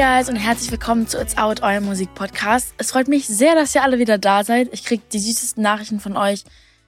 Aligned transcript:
guys 0.00 0.30
und 0.30 0.36
herzlich 0.36 0.70
willkommen 0.70 1.06
zu 1.06 1.20
It's 1.20 1.36
Out, 1.36 1.62
eurem 1.62 1.84
Musikpodcast. 1.84 2.72
Es 2.78 2.92
freut 2.92 3.06
mich 3.06 3.26
sehr, 3.26 3.54
dass 3.54 3.74
ihr 3.74 3.82
alle 3.82 3.98
wieder 3.98 4.16
da 4.16 4.44
seid. 4.44 4.70
Ich 4.72 4.82
kriege 4.82 5.02
die 5.12 5.18
süßesten 5.18 5.62
Nachrichten 5.62 6.00
von 6.00 6.16
euch, 6.16 6.44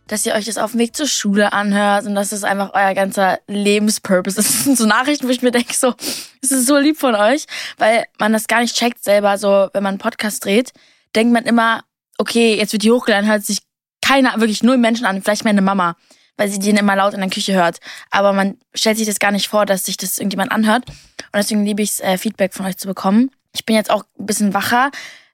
dass 0.07 0.25
ihr 0.25 0.33
euch 0.33 0.47
das 0.47 0.57
auf 0.57 0.71
dem 0.71 0.81
Weg 0.81 0.97
zur 0.97 1.07
Schule 1.07 1.53
anhört 1.53 2.07
und 2.07 2.15
dass 2.15 2.31
das 2.31 2.43
einfach 2.43 2.71
euer 2.73 2.95
ganzer 2.95 3.39
Lebenspurpose 3.49 4.41
ist. 4.41 4.49
Das 4.55 4.65
sind 4.65 4.79
so 4.79 4.87
Nachrichten, 4.87 5.27
wo 5.27 5.31
ich 5.31 5.43
mir 5.43 5.51
denke, 5.51 5.75
so, 5.75 5.93
es 6.41 6.53
ist 6.53 6.67
so 6.67 6.79
lieb 6.79 6.99
von 6.99 7.15
euch, 7.15 7.45
weil 7.77 8.07
man 8.19 8.33
das 8.33 8.47
gar 8.47 8.63
nicht 8.63 8.75
checkt 8.75 9.05
selber. 9.05 9.37
So, 9.37 9.69
wenn 9.75 9.83
man 9.83 9.91
einen 9.91 9.99
Podcast 9.99 10.43
dreht, 10.47 10.73
denkt 11.15 11.35
man 11.35 11.45
immer, 11.45 11.85
okay, 12.17 12.57
jetzt 12.57 12.73
wird 12.73 12.83
die 12.83 12.93
hochgeladen, 12.93 13.29
hört 13.29 13.45
sich 13.45 13.59
keiner, 14.01 14.41
wirklich 14.41 14.63
null 14.63 14.79
Menschen 14.79 15.05
an, 15.05 15.21
vielleicht 15.21 15.45
meine 15.45 15.61
Mama, 15.61 15.97
weil 16.39 16.49
sie 16.49 16.61
den 16.61 16.79
immer 16.79 16.97
laut 16.97 17.13
in 17.13 17.21
der 17.21 17.29
Küche 17.29 17.53
hört. 17.53 17.79
Aber 18.11 18.33
man 18.33 18.57
stellt 18.75 18.97
sich 18.97 19.07
das 19.07 19.19
gar 19.19 19.33
nicht 19.33 19.49
vor, 19.49 19.67
dass 19.67 19.85
sich 19.85 19.99
das 19.99 20.17
irgendjemand 20.17 20.51
anhört. 20.51 20.87
Und 21.33 21.39
deswegen 21.39 21.65
liebe 21.65 21.83
ich 21.83 21.91
es, 21.91 22.01
äh, 22.01 22.19
Feedback 22.19 22.55
von 22.55 22.67
euch 22.67 22.77
zu 22.77 22.87
bekommen. 22.87 23.31
Ich 23.55 23.65
bin 23.65 23.77
jetzt 23.77 23.91
auch 23.91 24.05
ein 24.19 24.27
bisschen 24.27 24.55
wacher, 24.55 24.91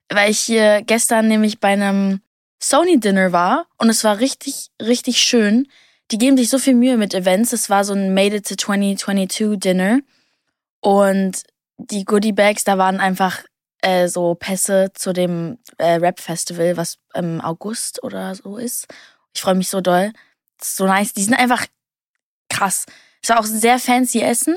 weil 0.08 0.30
ich 0.30 0.40
hier 0.40 0.82
gestern 0.82 1.28
nämlich 1.28 1.60
bei 1.60 1.68
einem 1.68 2.20
Sony 2.60 2.98
Dinner 2.98 3.32
war 3.32 3.66
und 3.76 3.88
es 3.88 4.04
war 4.04 4.18
richtig, 4.18 4.70
richtig 4.80 5.18
schön. 5.18 5.68
Die 6.10 6.18
geben 6.18 6.36
sich 6.36 6.48
so 6.48 6.58
viel 6.58 6.74
Mühe 6.74 6.96
mit 6.96 7.14
Events. 7.14 7.52
Es 7.52 7.68
war 7.68 7.84
so 7.84 7.92
ein 7.92 8.14
Made 8.14 8.36
It 8.36 8.48
to 8.48 8.54
2022 8.56 9.58
Dinner. 9.60 10.00
Und 10.80 11.42
die 11.76 12.04
Goodie 12.04 12.32
Bags, 12.32 12.64
da 12.64 12.78
waren 12.78 12.98
einfach 12.98 13.44
äh, 13.82 14.08
so 14.08 14.34
Pässe 14.34 14.90
zu 14.94 15.12
dem 15.12 15.58
äh, 15.76 15.94
Rap 15.94 16.20
Festival, 16.20 16.76
was 16.76 16.98
im 17.14 17.40
August 17.40 18.02
oder 18.02 18.34
so 18.34 18.56
ist. 18.56 18.86
Ich 19.34 19.42
freue 19.42 19.54
mich 19.54 19.68
so 19.68 19.80
doll. 19.80 20.12
So 20.60 20.86
nice. 20.86 21.12
Die 21.12 21.22
sind 21.22 21.34
einfach 21.34 21.66
krass. 22.48 22.86
Es 23.22 23.28
war 23.28 23.40
auch 23.40 23.44
sehr 23.44 23.78
fancy 23.78 24.20
Essen. 24.20 24.56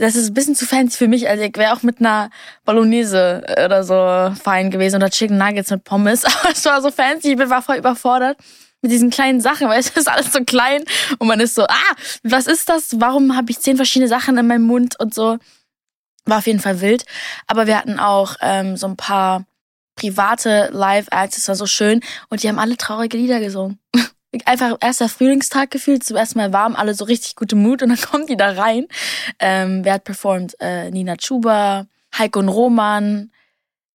Das 0.00 0.16
ist 0.16 0.30
ein 0.30 0.34
bisschen 0.34 0.54
zu 0.54 0.66
fancy 0.66 0.96
für 0.96 1.08
mich. 1.08 1.28
Also 1.28 1.44
ich 1.44 1.54
wäre 1.56 1.74
auch 1.74 1.82
mit 1.82 2.00
einer 2.00 2.30
Bolognese 2.64 3.44
oder 3.64 3.84
so 3.84 4.34
fein 4.42 4.70
gewesen 4.70 4.96
oder 4.96 5.10
Chicken 5.10 5.36
Nuggets 5.36 5.70
mit 5.70 5.84
Pommes. 5.84 6.24
Aber 6.42 6.52
es 6.52 6.64
war 6.64 6.80
so 6.80 6.90
fancy. 6.90 7.32
Ich 7.32 7.38
war 7.38 7.60
voll 7.60 7.76
überfordert 7.76 8.38
mit 8.80 8.90
diesen 8.90 9.10
kleinen 9.10 9.42
Sachen, 9.42 9.68
weil 9.68 9.78
es 9.80 9.90
ist 9.90 10.08
alles 10.08 10.32
so 10.32 10.42
klein 10.42 10.84
und 11.18 11.28
man 11.28 11.38
ist 11.38 11.54
so, 11.54 11.64
ah, 11.64 11.94
was 12.22 12.46
ist 12.46 12.70
das? 12.70 12.98
Warum 12.98 13.36
habe 13.36 13.50
ich 13.50 13.60
zehn 13.60 13.76
verschiedene 13.76 14.08
Sachen 14.08 14.38
in 14.38 14.46
meinem 14.46 14.62
Mund 14.62 14.98
und 14.98 15.12
so? 15.12 15.36
War 16.24 16.38
auf 16.38 16.46
jeden 16.46 16.60
Fall 16.60 16.80
wild. 16.80 17.04
Aber 17.46 17.66
wir 17.66 17.76
hatten 17.76 17.98
auch 17.98 18.36
ähm, 18.40 18.78
so 18.78 18.86
ein 18.86 18.96
paar 18.96 19.44
private 19.96 20.70
Live-Acts, 20.72 21.36
das 21.36 21.48
war 21.48 21.56
so 21.56 21.66
schön. 21.66 22.00
Und 22.30 22.42
die 22.42 22.48
haben 22.48 22.58
alle 22.58 22.78
traurige 22.78 23.18
Lieder 23.18 23.38
gesungen. 23.38 23.78
Einfach 24.44 24.76
erster 24.80 25.08
Frühlingstag 25.08 25.70
gefühlt, 25.72 26.04
zum 26.04 26.16
ersten 26.16 26.38
Mal 26.38 26.52
warm, 26.52 26.76
alle 26.76 26.94
so 26.94 27.04
richtig 27.04 27.34
gute 27.34 27.56
Mut 27.56 27.82
und 27.82 27.88
dann 27.88 28.00
kommen 28.10 28.26
die 28.26 28.36
da 28.36 28.52
rein. 28.52 28.86
Ähm, 29.38 29.84
wer 29.84 29.94
hat 29.94 30.04
performt? 30.04 30.54
Äh, 30.60 30.90
Nina 30.90 31.16
Chuba, 31.16 31.86
Heiko 32.16 32.38
und 32.38 32.48
Roman, 32.48 33.32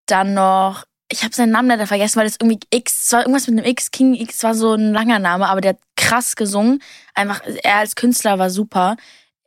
dann 0.07 0.35
noch, 0.35 0.85
ich 1.09 1.23
habe 1.23 1.35
seinen 1.35 1.53
Namen 1.53 1.69
leider 1.69 1.87
vergessen, 1.87 2.17
weil 2.17 2.27
das 2.27 2.37
irgendwie 2.41 2.61
X, 2.71 3.05
es 3.07 3.13
war 3.13 3.21
irgendwas 3.21 3.47
mit 3.47 3.59
einem 3.59 3.71
X, 3.71 3.91
King 3.91 4.15
X 4.15 4.43
war 4.43 4.55
so 4.55 4.75
ein 4.75 4.93
langer 4.93 5.21
Name, 5.21 5.49
aber 5.49 5.61
der 5.61 5.71
hat 5.71 5.81
krass 5.97 6.35
gesungen. 6.35 6.83
Einfach, 7.15 7.41
er 7.63 7.77
als 7.77 7.95
Künstler 7.95 8.39
war 8.39 8.51
super. 8.51 8.97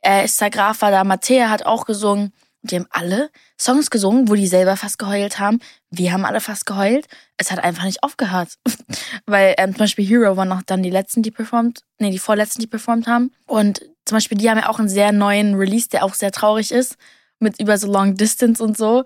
Äh, 0.00 0.24
Esther 0.24 0.50
Graf 0.50 0.80
war 0.80 0.90
da, 0.90 1.04
Mattea 1.04 1.50
hat 1.50 1.66
auch 1.66 1.84
gesungen. 1.84 2.32
Die 2.62 2.76
haben 2.76 2.86
alle 2.90 3.30
Songs 3.58 3.90
gesungen, 3.90 4.28
wo 4.28 4.34
die 4.34 4.46
selber 4.46 4.76
fast 4.76 4.98
geheult 4.98 5.38
haben. 5.38 5.60
Wir 5.90 6.12
haben 6.12 6.24
alle 6.24 6.40
fast 6.40 6.66
geheult. 6.66 7.06
Es 7.36 7.52
hat 7.52 7.62
einfach 7.62 7.84
nicht 7.84 8.02
aufgehört. 8.02 8.54
Weil 9.26 9.54
ähm, 9.58 9.72
zum 9.72 9.80
Beispiel 9.80 10.06
Hero 10.06 10.36
waren 10.36 10.48
noch 10.48 10.62
dann 10.62 10.82
die 10.82 10.90
letzten, 10.90 11.22
die 11.22 11.30
performt, 11.30 11.82
nee, 11.98 12.10
die 12.10 12.18
vorletzten, 12.18 12.60
die 12.60 12.66
performt 12.66 13.06
haben. 13.06 13.32
Und 13.46 13.82
zum 14.04 14.16
Beispiel, 14.16 14.38
die 14.38 14.50
haben 14.50 14.58
ja 14.58 14.68
auch 14.68 14.78
einen 14.78 14.88
sehr 14.88 15.12
neuen 15.12 15.54
Release, 15.54 15.88
der 15.88 16.04
auch 16.04 16.14
sehr 16.14 16.32
traurig 16.32 16.72
ist. 16.72 16.96
Mit 17.38 17.60
über 17.60 17.78
so 17.78 17.90
Long 17.90 18.16
Distance 18.16 18.62
und 18.62 18.76
so. 18.76 19.04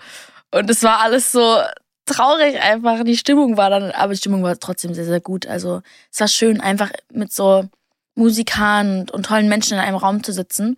Und 0.50 0.70
es 0.70 0.82
war 0.82 1.00
alles 1.00 1.32
so 1.32 1.58
traurig 2.06 2.60
einfach. 2.60 3.04
Die 3.04 3.16
Stimmung 3.16 3.56
war 3.56 3.68
dann, 3.68 3.90
aber 3.90 4.12
die 4.12 4.18
Stimmung 4.18 4.42
war 4.42 4.58
trotzdem 4.58 4.94
sehr, 4.94 5.04
sehr 5.04 5.20
gut. 5.20 5.46
Also 5.46 5.82
es 6.10 6.20
war 6.20 6.28
schön, 6.28 6.60
einfach 6.60 6.90
mit 7.12 7.32
so 7.32 7.68
Musikern 8.14 9.00
und, 9.00 9.10
und 9.10 9.26
tollen 9.26 9.48
Menschen 9.48 9.74
in 9.74 9.80
einem 9.80 9.96
Raum 9.96 10.22
zu 10.22 10.32
sitzen. 10.32 10.76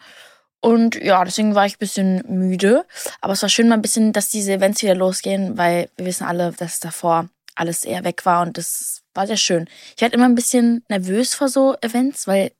Und 0.64 0.94
ja, 0.94 1.22
deswegen 1.22 1.54
war 1.54 1.66
ich 1.66 1.75
ein 1.75 1.78
bisschen 1.78 2.25
müde. 2.26 2.86
Aber 3.20 3.34
es 3.34 3.42
war 3.42 3.50
schön 3.50 3.69
mal 3.69 3.75
ein 3.75 3.82
bisschen, 3.82 4.14
dass 4.14 4.30
diese 4.30 4.54
Events 4.54 4.80
wieder 4.80 4.94
losgehen, 4.94 5.58
weil 5.58 5.91
wir 5.98 6.06
wissen 6.06 6.25
alle, 6.25 6.52
dass 6.52 6.80
davor 6.80 7.28
alles 7.54 7.84
eher 7.84 8.02
weg 8.02 8.25
war 8.25 8.41
und 8.41 8.56
das 8.56 9.03
war 9.12 9.26
sehr 9.26 9.36
schön. 9.36 9.69
Ich 9.94 10.00
werde 10.00 10.16
immer 10.16 10.24
ein 10.24 10.34
bisschen 10.34 10.82
nervös 10.88 11.34
vor 11.34 11.50
so 11.50 11.76
Events, 11.82 12.26
weil 12.26 12.53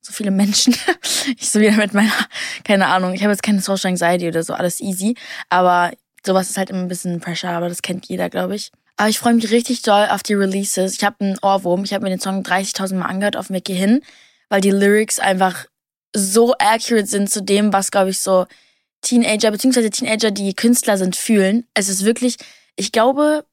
so 0.00 0.12
viele 0.12 0.30
Menschen. 0.30 0.76
ich 1.36 1.50
so 1.50 1.58
wieder 1.58 1.72
mit 1.72 1.94
meiner, 1.94 2.12
keine 2.62 2.86
Ahnung, 2.86 3.12
ich 3.12 3.22
habe 3.22 3.32
jetzt 3.32 3.42
keine 3.42 3.60
Social 3.60 3.90
Anxiety 3.90 4.28
oder 4.28 4.44
so, 4.44 4.54
alles 4.54 4.78
easy. 4.78 5.16
Aber 5.48 5.90
sowas 6.24 6.48
ist 6.48 6.58
halt 6.58 6.70
immer 6.70 6.82
ein 6.82 6.88
bisschen 6.88 7.18
Pressure, 7.18 7.50
aber 7.50 7.68
das 7.68 7.82
kennt 7.82 8.06
jeder, 8.06 8.30
glaube 8.30 8.54
ich. 8.54 8.70
Aber 8.96 9.08
ich 9.08 9.18
freue 9.18 9.34
mich 9.34 9.50
richtig 9.50 9.82
doll 9.82 10.06
auf 10.10 10.22
die 10.22 10.34
Releases. 10.34 10.94
Ich 10.94 11.02
habe 11.02 11.16
einen 11.18 11.38
Ohrwurm. 11.42 11.82
Ich 11.82 11.92
habe 11.92 12.04
mir 12.04 12.10
den 12.10 12.20
Song 12.20 12.44
30.000 12.44 12.94
Mal 12.94 13.06
angehört 13.06 13.36
auf 13.36 13.48
dem 13.48 13.56
Weg 13.56 13.66
hierhin, 13.66 14.00
weil 14.48 14.60
die 14.60 14.70
Lyrics 14.70 15.18
einfach 15.18 15.66
so 16.14 16.54
accurate 16.58 17.06
sind 17.06 17.30
zu 17.30 17.42
dem, 17.42 17.72
was, 17.72 17.90
glaube 17.90 18.10
ich, 18.10 18.20
so 18.20 18.46
Teenager, 19.02 19.50
beziehungsweise 19.50 19.90
Teenager, 19.90 20.30
die 20.30 20.54
Künstler 20.54 20.96
sind, 20.96 21.16
fühlen. 21.16 21.66
Es 21.74 21.88
ist 21.88 22.04
wirklich, 22.04 22.36
ich 22.76 22.92
glaube, 22.92 23.44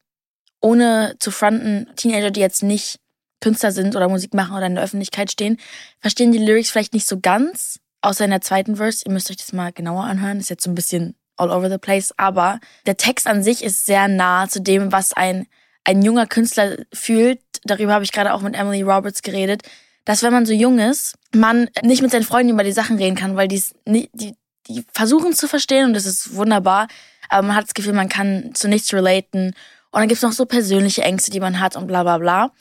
ohne 0.61 1.15
zu 1.19 1.31
fronten, 1.31 1.87
Teenager, 1.95 2.31
die 2.31 2.41
jetzt 2.41 2.63
nicht 2.63 2.99
Künstler 3.41 3.71
sind 3.71 3.95
oder 3.95 4.09
Musik 4.09 4.33
machen 4.33 4.55
oder 4.55 4.65
in 4.65 4.75
der 4.75 4.83
Öffentlichkeit 4.83 5.31
stehen, 5.31 5.57
verstehen 6.01 6.31
die 6.31 6.39
Lyrics 6.39 6.69
vielleicht 6.69 6.93
nicht 6.93 7.07
so 7.07 7.19
ganz, 7.19 7.79
außer 8.01 8.25
in 8.25 8.31
der 8.31 8.41
zweiten 8.41 8.75
Verse. 8.75 9.03
Ihr 9.05 9.11
müsst 9.11 9.29
euch 9.29 9.37
das 9.37 9.53
mal 9.53 9.71
genauer 9.71 10.03
anhören. 10.03 10.39
ist 10.39 10.49
jetzt 10.49 10.63
so 10.63 10.69
ein 10.69 10.75
bisschen 10.75 11.15
all 11.37 11.49
over 11.49 11.69
the 11.69 11.77
place, 11.77 12.13
aber 12.17 12.59
der 12.85 12.97
Text 12.97 13.25
an 13.25 13.43
sich 13.43 13.63
ist 13.63 13.85
sehr 13.85 14.09
nah 14.09 14.49
zu 14.49 14.61
dem, 14.61 14.91
was 14.91 15.13
ein, 15.13 15.47
ein 15.85 16.01
junger 16.01 16.27
Künstler 16.27 16.77
fühlt. 16.93 17.39
Darüber 17.63 17.93
habe 17.93 18.03
ich 18.03 18.11
gerade 18.11 18.33
auch 18.33 18.41
mit 18.41 18.55
Emily 18.55 18.81
Roberts 18.81 19.21
geredet 19.21 19.63
dass 20.05 20.23
wenn 20.23 20.33
man 20.33 20.45
so 20.45 20.53
jung 20.53 20.79
ist, 20.79 21.15
man 21.33 21.69
nicht 21.83 22.01
mit 22.01 22.11
seinen 22.11 22.23
Freunden 22.23 22.53
über 22.53 22.63
die 22.63 22.71
Sachen 22.71 22.97
reden 22.97 23.15
kann, 23.15 23.35
weil 23.35 23.47
die, 23.47 23.61
die, 23.85 24.35
die 24.67 24.85
versuchen 24.93 25.33
zu 25.33 25.47
verstehen 25.47 25.85
und 25.85 25.93
das 25.93 26.05
ist 26.05 26.35
wunderbar, 26.35 26.87
aber 27.29 27.47
man 27.47 27.55
hat 27.55 27.65
das 27.65 27.73
Gefühl, 27.73 27.93
man 27.93 28.09
kann 28.09 28.51
zu 28.53 28.67
nichts 28.67 28.93
relaten. 28.93 29.53
Und 29.91 30.01
dann 30.01 30.07
gibt's 30.07 30.23
noch 30.23 30.31
so 30.31 30.45
persönliche 30.45 31.03
Ängste, 31.03 31.31
die 31.31 31.39
man 31.39 31.59
hat 31.59 31.75
und 31.75 31.87
bla 31.87 32.03
bla 32.03 32.17
bla. 32.17 32.51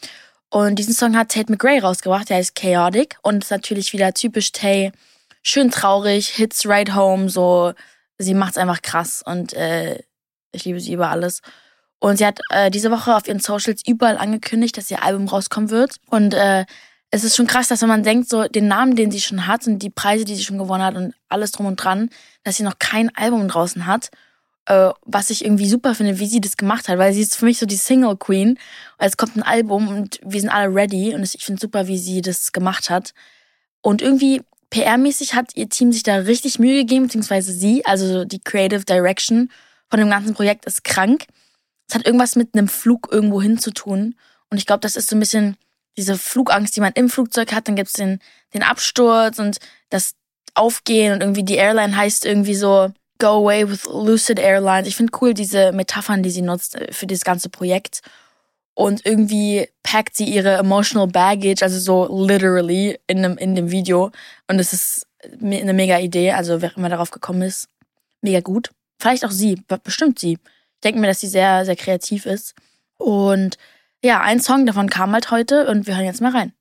Und 0.51 0.79
diesen 0.79 0.95
Song 0.95 1.17
hat 1.17 1.31
Tate 1.31 1.53
McRae 1.53 1.81
rausgebracht, 1.81 2.31
der 2.31 2.39
heißt 2.39 2.55
Chaotic 2.55 3.17
und 3.23 3.45
ist 3.45 3.51
natürlich 3.51 3.93
wieder 3.93 4.15
typisch 4.15 4.53
Tay. 4.53 4.93
Schön 5.43 5.71
traurig, 5.71 6.29
Hits 6.29 6.67
right 6.67 6.95
home, 6.95 7.29
so 7.29 7.73
sie 8.19 8.35
macht's 8.35 8.59
einfach 8.59 8.83
krass 8.83 9.23
und 9.25 9.53
äh, 9.53 10.03
ich 10.53 10.65
liebe 10.65 10.81
sie 10.81 10.93
über 10.93 11.11
alles. 11.11 11.43
Und 12.01 12.19
sie 12.19 12.27
hat 12.27 12.41
äh, 12.51 12.71
diese 12.71 12.91
Woche 12.91 13.15
auf 13.15 13.27
ihren 13.27 13.41
Socials 13.41 13.83
überall 13.87 14.19
angekündigt, 14.19 14.77
dass 14.77 14.91
ihr 14.91 15.03
Album 15.03 15.29
rauskommen 15.29 15.71
wird. 15.71 15.97
Und 16.07 16.33
äh, 16.33 16.65
es 17.11 17.25
ist 17.25 17.37
schon 17.37 17.47
krass, 17.47 17.69
dass 17.69 17.81
wenn 17.81 17.89
man 17.89 18.03
denkt, 18.03 18.29
so 18.29 18.45
den 18.49 18.69
Namen, 18.69 18.95
den 18.97 19.11
sie 19.11 19.21
schon 19.21 19.47
hat 19.47 19.67
und 19.67 19.79
die 19.79 19.91
Preise, 19.91 20.25
die 20.25 20.35
sie 20.37 20.45
schon 20.45 20.59
gewonnen 20.59 20.83
hat 20.85 20.95
und 20.95 21.15
alles 21.29 21.53
drum 21.53 21.67
und 21.67 21.77
dran, 21.77 22.11
dass 22.45 22.57
sie 22.57 22.63
noch 22.63 22.79
kein 22.79 23.15
Album 23.17 23.49
draußen 23.49 23.87
hat, 23.87 24.11
äh, 24.67 24.91
was 25.07 25.31
ich 25.31 25.45
irgendwie 25.45 25.69
super 25.69 25.95
finde, 25.95 26.19
wie 26.19 26.27
sie 26.27 26.41
das 26.41 26.57
gemacht 26.57 26.89
hat, 26.89 26.99
weil 26.99 27.15
sie 27.15 27.23
ist 27.23 27.37
für 27.37 27.47
mich 27.47 27.59
so 27.59 27.67
die 27.67 27.77
Single 27.77 28.17
Queen. 28.17 28.59
Es 28.99 29.17
kommt 29.17 29.37
ein 29.37 29.43
Album 29.43 29.89
und 29.89 30.21
wir 30.23 30.41
sind 30.41 30.51
alle 30.51 30.75
ready 30.75 31.15
und 31.15 31.23
ich 31.23 31.43
finde 31.43 31.61
super, 31.61 31.87
wie 31.89 31.99
sie 31.99 32.21
das 32.21 32.53
gemacht 32.53 32.91
hat. 32.91 33.15
Und 33.81 34.03
irgendwie 34.03 34.43
PR-mäßig 34.71 35.35
hat 35.35 35.57
ihr 35.57 35.71
Team 35.71 35.93
sich 35.93 36.03
da 36.03 36.17
richtig 36.17 36.59
Mühe 36.59 36.81
gegeben, 36.81 37.05
beziehungsweise 37.05 37.53
sie, 37.53 37.87
also 37.87 38.27
die 38.27 38.41
Creative 38.41 38.85
Direction 38.85 39.51
von 39.89 39.99
dem 39.99 40.11
ganzen 40.11 40.35
Projekt 40.35 40.67
ist 40.67 40.85
krank. 40.85 41.25
Es 41.89 41.95
hat 41.95 42.05
irgendwas 42.05 42.37
mit 42.37 42.55
einem 42.55 42.69
Flug 42.69 43.09
irgendwo 43.11 43.41
hin 43.41 43.59
zu 43.59 43.71
tun. 43.71 44.15
Und 44.51 44.59
ich 44.59 44.67
glaube, 44.67 44.81
das 44.81 44.97
ist 44.97 45.09
so 45.09 45.17
ein 45.17 45.21
bisschen 45.21 45.57
diese 45.99 46.17
Flugangst, 46.17 46.75
die 46.77 46.81
man 46.81 46.93
im 46.95 47.11
Flugzeug 47.11 47.53
hat, 47.53 47.69
dann 47.69 47.77
gibt's 47.77 47.93
den, 47.93 48.21
den 48.55 48.63
Absturz 48.63 49.39
und 49.39 49.59
das 49.91 50.15
Aufgehen 50.55 51.13
und 51.13 51.21
irgendwie 51.21 51.45
die 51.45 51.57
Airline 51.57 51.97
heißt 51.97 52.25
irgendwie 52.25 52.55
so 52.55 52.91
Go 53.19 53.27
Away 53.27 53.69
with 53.69 53.85
Lucid 53.85 54.39
Airlines. 54.39 54.89
Ich 54.89 54.97
finde 54.97 55.13
cool 55.21 55.35
diese 55.35 55.73
Metaphern, 55.73 56.23
die 56.23 56.31
sie 56.31 56.43
nutzt 56.43 56.77
äh, 56.77 56.93
für 56.93 57.07
dieses 57.07 57.25
ganze 57.25 57.49
Projekt. 57.49 58.01
Und 58.75 59.05
irgendwie 59.05 59.69
packt 59.83 60.15
sie 60.17 60.25
ihre 60.25 60.55
emotional 60.55 61.09
baggage, 61.09 61.63
also 61.63 61.81
so 61.81 62.27
literally 62.27 62.99
in 63.09 63.25
dem, 63.25 63.37
in 63.37 63.57
dem 63.57 63.73
Video. 63.73 64.13
Und 64.47 64.61
es 64.61 64.73
ist 64.73 65.07
eine 65.43 65.73
mega 65.73 65.99
Idee, 65.99 66.31
also 66.31 66.63
wer 66.63 66.77
immer 66.77 66.89
darauf 66.89 67.11
gekommen 67.11 67.43
ist, 67.43 67.69
mega 68.23 68.39
gut. 68.39 68.71
Vielleicht 69.01 69.25
auch 69.25 69.33
sie, 69.33 69.61
bestimmt 69.83 70.21
sie. 70.21 70.35
Ich 70.35 70.81
denke 70.85 71.01
mir, 71.01 71.09
dass 71.09 71.19
sie 71.19 71.27
sehr, 71.27 71.65
sehr 71.65 71.75
kreativ 71.75 72.25
ist. 72.25 72.55
Und 72.99 73.59
ja, 74.03 74.21
ein 74.21 74.41
Song 74.41 74.67
davon 74.67 74.89
kam 74.89 75.13
halt 75.13 75.31
heute 75.31 75.69
und 75.69 75.87
wir 75.87 75.97
hören 75.97 76.07
jetzt 76.07 76.21
mal 76.21 76.33
rein. 76.33 76.53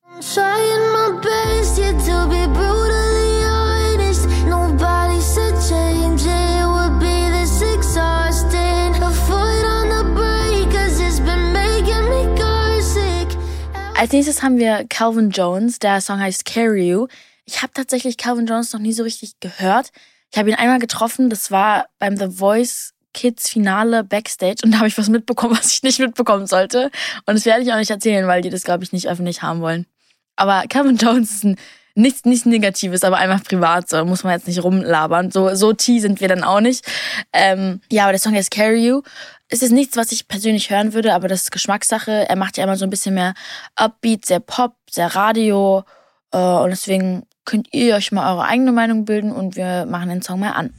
Als 14.00 14.12
nächstes 14.12 14.44
haben 14.44 14.60
wir 14.60 14.86
Calvin 14.88 15.31
Jones. 15.31 15.80
Der 15.80 16.01
Song 16.01 16.19
heißt 16.19 16.45
Carry 16.45 16.90
You. 16.90 17.07
Ich 17.45 17.63
habe 17.63 17.74
tatsächlich 17.74 18.18
Calvin 18.18 18.45
Jones 18.45 18.72
noch 18.72 18.80
nie 18.80 18.94
so 18.94 19.01
richtig 19.01 19.40
gehört. 19.40 19.90
Ich 20.31 20.38
habe 20.38 20.50
ihn 20.50 20.56
einmal 20.56 20.78
getroffen. 20.78 21.31
Das 21.31 21.50
war 21.50 21.88
beim 21.98 22.16
The 22.16 22.30
Voice 22.30 22.94
Kids 23.18 23.50
Finale 23.50 24.04
Backstage 24.04 24.58
und 24.64 24.72
da 24.72 24.78
habe 24.78 24.88
ich 24.88 24.98
was 24.98 25.10
mitbekommen, 25.10 25.58
was 25.58 25.74
ich 25.74 25.81
nicht 25.81 26.00
mitbekommen 26.00 26.46
sollte. 26.46 26.92
Und 27.25 27.36
das 27.36 27.46
werde 27.46 27.64
ich 27.64 27.74
auch 27.74 27.78
nicht 27.78 27.90
erzählen, 27.90 28.28
weil 28.28 28.42
die 28.44 28.52
das, 28.52 28.64
glaube 28.64 28.84
ich, 28.84 28.94
nicht 28.94 29.10
öffentlich 29.10 29.42
haben 29.42 29.62
wollen. 29.62 29.88
Aber 30.36 30.64
Kevin 30.69 30.98
Jones 30.98 31.31
ist 31.31 31.44
ein 31.44 31.58
nichts 31.96 32.25
nicht 32.25 32.46
Negatives, 32.46 33.04
aber 33.04 33.18
einfach 33.18 33.44
privat, 33.44 33.90
so 33.90 34.06
muss 34.06 34.24
man 34.24 34.34
jetzt 34.34 34.48
nicht 34.48 34.64
rumlabern. 34.64 35.31
So, 35.31 35.56
so 35.56 35.74
T 35.74 36.00
sind 36.00 36.22
wir 36.22 36.28
dann 36.28 36.44
auch 36.44 36.60
nicht. 36.60 36.86
Ähm, 37.34 37.81
ja, 37.92 38.04
aber 38.04 38.12
der 38.12 38.19
Song 38.19 38.36
heißt 38.36 38.52
Carry 38.52 38.86
You. 38.86 39.02
Es 39.50 39.64
ist 39.64 39.72
nichts, 39.72 39.98
was 39.98 40.12
ich 40.12 40.28
persönlich 40.28 40.69
hören 40.69 40.94
würde, 40.94 41.16
aber 41.16 41.28
das 41.28 41.44
ist 41.44 41.52
Geschmackssache. 41.52 42.30
Er 42.30 42.36
macht 42.36 42.58
ja 42.58 42.66
immer 42.66 42.75
so 42.75 42.86
ein 42.86 42.92
bisschen 42.92 43.16
mehr 43.16 43.34
Upbeat, 43.75 44.28
sehr 44.28 44.42
Pop, 44.42 44.75
sehr 44.92 45.16
Radio. 45.16 45.86
Äh, 46.31 46.38
und 46.38 46.69
deswegen 46.69 47.24
könnt 47.47 47.73
ihr 47.73 47.95
euch 47.95 48.11
mal 48.11 48.29
eure 48.29 48.44
eigene 48.44 48.73
Meinung 48.73 49.05
bilden 49.05 49.31
und 49.31 49.55
wir 49.55 49.85
machen 49.85 50.09
den 50.09 50.21
Song 50.21 50.41
mal 50.41 50.51
an. 50.51 50.73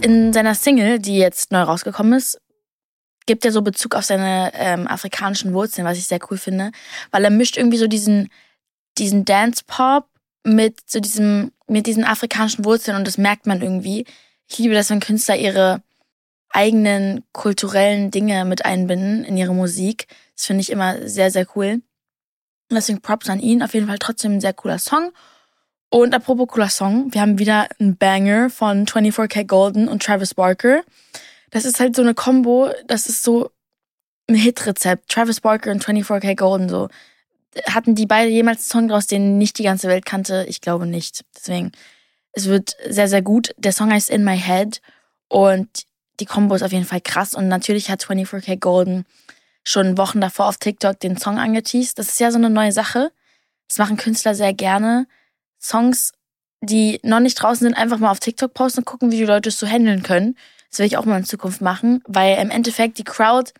In 0.00 0.32
seiner 0.32 0.54
Single, 0.54 0.98
die 0.98 1.18
jetzt 1.18 1.52
neu 1.52 1.60
rausgekommen 1.60 2.14
ist, 2.14 2.40
gibt 3.26 3.44
er 3.44 3.52
so 3.52 3.60
Bezug 3.60 3.94
auf 3.94 4.04
seine 4.04 4.52
ähm, 4.54 4.86
afrikanischen 4.86 5.52
Wurzeln, 5.52 5.86
was 5.86 5.98
ich 5.98 6.06
sehr 6.06 6.20
cool 6.30 6.38
finde, 6.38 6.72
weil 7.10 7.24
er 7.24 7.30
mischt 7.30 7.58
irgendwie 7.58 7.76
so 7.76 7.86
diesen, 7.86 8.30
diesen 8.96 9.26
Dance-Pop 9.26 10.06
mit 10.44 10.78
so 10.86 11.00
diesem, 11.00 11.52
mit 11.70 11.86
diesen 11.86 12.04
afrikanischen 12.04 12.64
Wurzeln 12.64 12.96
und 12.96 13.06
das 13.06 13.16
merkt 13.16 13.46
man 13.46 13.62
irgendwie. 13.62 14.04
Ich 14.48 14.58
liebe 14.58 14.74
das, 14.74 14.90
wenn 14.90 15.00
Künstler 15.00 15.36
ihre 15.36 15.82
eigenen 16.50 17.24
kulturellen 17.32 18.10
Dinge 18.10 18.44
mit 18.44 18.64
einbinden 18.64 19.24
in 19.24 19.36
ihre 19.36 19.54
Musik. 19.54 20.08
Das 20.36 20.46
finde 20.46 20.62
ich 20.62 20.70
immer 20.70 21.08
sehr, 21.08 21.30
sehr 21.30 21.46
cool. 21.54 21.80
Deswegen 22.70 23.00
Props 23.00 23.30
an 23.30 23.38
ihn. 23.38 23.62
Auf 23.62 23.74
jeden 23.74 23.86
Fall 23.86 23.98
trotzdem 23.98 24.32
ein 24.32 24.40
sehr 24.40 24.52
cooler 24.52 24.78
Song. 24.78 25.12
Und 25.90 26.14
apropos 26.14 26.48
cooler 26.48 26.68
Song, 26.70 27.12
wir 27.14 27.20
haben 27.20 27.38
wieder 27.38 27.68
einen 27.78 27.96
Banger 27.96 28.50
von 28.50 28.86
24K 28.86 29.44
Golden 29.44 29.88
und 29.88 30.02
Travis 30.02 30.34
Barker. 30.34 30.82
Das 31.50 31.64
ist 31.64 31.78
halt 31.80 31.94
so 31.94 32.02
eine 32.02 32.14
Combo, 32.14 32.70
das 32.86 33.06
ist 33.06 33.22
so 33.22 33.50
ein 34.28 34.36
Hit-Rezept. 34.36 35.08
Travis 35.08 35.40
Barker 35.40 35.70
und 35.70 35.84
24K 35.84 36.36
Golden 36.36 36.68
so 36.68 36.88
hatten 37.66 37.94
die 37.94 38.06
beide 38.06 38.30
jemals 38.30 38.58
einen 38.58 38.68
Song 38.68 38.88
draus, 38.88 39.06
den 39.06 39.38
nicht 39.38 39.58
die 39.58 39.64
ganze 39.64 39.88
Welt 39.88 40.06
kannte? 40.06 40.44
Ich 40.48 40.60
glaube 40.60 40.86
nicht. 40.86 41.24
Deswegen, 41.34 41.72
es 42.32 42.46
wird 42.46 42.76
sehr, 42.88 43.08
sehr 43.08 43.22
gut. 43.22 43.54
Der 43.58 43.72
Song 43.72 43.92
heißt 43.92 44.10
In 44.10 44.24
My 44.24 44.38
Head 44.38 44.80
und 45.28 45.68
die 46.20 46.26
Combo 46.26 46.54
ist 46.54 46.62
auf 46.62 46.72
jeden 46.72 46.84
Fall 46.84 47.00
krass. 47.00 47.34
Und 47.34 47.48
natürlich 47.48 47.90
hat 47.90 48.04
24K 48.04 48.58
Golden 48.58 49.04
schon 49.64 49.98
Wochen 49.98 50.20
davor 50.20 50.46
auf 50.46 50.58
TikTok 50.58 51.00
den 51.00 51.16
Song 51.16 51.38
angeteased. 51.38 51.98
Das 51.98 52.08
ist 52.08 52.20
ja 52.20 52.30
so 52.30 52.38
eine 52.38 52.50
neue 52.50 52.72
Sache. 52.72 53.10
Das 53.68 53.78
machen 53.78 53.96
Künstler 53.96 54.34
sehr 54.34 54.52
gerne. 54.52 55.06
Songs, 55.60 56.12
die 56.60 57.00
noch 57.02 57.20
nicht 57.20 57.34
draußen 57.34 57.66
sind, 57.66 57.74
einfach 57.74 57.98
mal 57.98 58.10
auf 58.10 58.20
TikTok 58.20 58.54
posten 58.54 58.80
und 58.80 58.84
gucken, 58.84 59.10
wie 59.10 59.18
die 59.18 59.24
Leute 59.24 59.48
es 59.48 59.58
so 59.58 59.66
handeln 59.66 60.02
können. 60.02 60.36
Das 60.70 60.78
will 60.78 60.86
ich 60.86 60.96
auch 60.96 61.04
mal 61.04 61.18
in 61.18 61.24
Zukunft 61.24 61.60
machen, 61.60 62.02
weil 62.06 62.38
im 62.38 62.50
Endeffekt 62.50 62.98
die 62.98 63.04
Crowd 63.04 63.52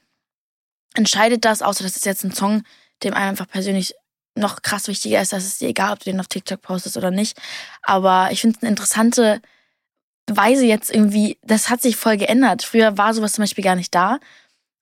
entscheidet 0.95 1.45
das, 1.45 1.63
außer 1.63 1.85
das 1.85 1.97
ist 1.97 2.07
jetzt 2.07 2.25
ein 2.25 2.33
Song, 2.33 2.63
dem 3.03 3.15
einfach 3.15 3.49
persönlich 3.49 3.95
noch 4.35 4.63
krass 4.63 4.89
wichtiger 4.89 5.21
ist, 5.21 5.33
dass 5.33 5.45
es 5.45 5.59
dir 5.59 5.69
egal, 5.69 5.93
ob 5.93 5.99
du 6.01 6.05
den 6.07 6.21
auf 6.21 6.29
TikTok 6.29 6.63
postest 6.63 6.97
oder 6.97 7.11
nicht. 7.11 7.37
Aber 7.83 8.29
ich 8.31 8.41
finde 8.41 8.57
es 8.57 8.63
eine 8.63 8.71
interessante 8.71 9.41
Weise 10.29 10.65
jetzt 10.65 10.91
irgendwie, 10.91 11.39
das 11.43 11.71
hat 11.71 11.83
sich 11.83 11.97
voll 11.97 12.17
geändert. 12.17 12.63
Früher 12.63 12.97
war 12.97 13.15
sowas 13.15 13.33
zum 13.33 13.43
Beispiel 13.43 13.65
gar 13.65 13.77
nicht 13.77 13.95
da. 13.95 14.19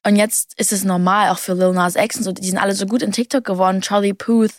Und 0.06 0.16
jetzt 0.16 0.58
ist 0.58 0.72
es 0.72 0.84
normal, 0.84 1.30
auch 1.30 1.38
für 1.38 1.54
Lil 1.54 1.72
Nas 1.72 1.96
X 1.96 2.16
und 2.16 2.24
so. 2.24 2.32
Die 2.32 2.48
sind 2.48 2.58
alle 2.58 2.74
so 2.74 2.86
gut 2.86 3.02
in 3.02 3.12
TikTok 3.12 3.44
geworden. 3.44 3.80
Charlie 3.80 4.14
Puth, 4.14 4.52